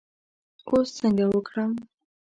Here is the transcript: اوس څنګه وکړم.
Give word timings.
اوس 0.69 0.87
څنګه 0.99 1.25
وکړم. 1.29 1.71